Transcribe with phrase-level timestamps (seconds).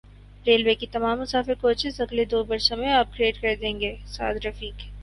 [0.45, 4.45] railway کی تمام مسافر کوچز اگلے دو برسوں میں اپ گریڈ کر دیں گے سعد
[4.45, 4.75] رفیق